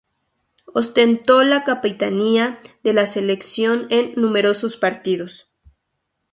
Ostentó 0.73 1.43
la 1.43 1.63
capitanía 1.63 2.59
de 2.83 2.91
la 2.91 3.05
selección 3.05 3.85
en 3.91 4.13
numerosos 4.19 4.75
partidos. 4.75 5.53